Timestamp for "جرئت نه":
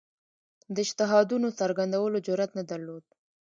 2.27-2.63